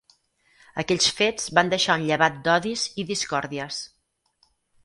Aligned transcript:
Aquells 0.83 1.09
fets 1.19 1.45
van 1.59 1.69
deixar 1.75 1.99
un 2.01 2.07
llevat 2.13 2.39
d'odis 2.49 2.89
i 3.03 3.07
discòrdies. 3.13 3.79